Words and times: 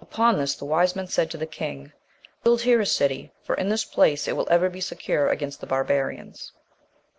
Upon 0.00 0.38
this, 0.38 0.54
the 0.54 0.64
wise 0.64 0.96
men 0.96 1.06
said 1.06 1.30
to 1.30 1.36
the 1.36 1.44
king, 1.44 1.92
"Build 2.42 2.62
here 2.62 2.80
a 2.80 2.86
city: 2.86 3.30
for, 3.42 3.54
in 3.56 3.68
this 3.68 3.84
place, 3.84 4.26
it 4.26 4.34
will 4.34 4.48
ever 4.50 4.70
be 4.70 4.80
secure 4.80 5.28
against 5.28 5.60
the 5.60 5.66
barbarians." 5.66 6.52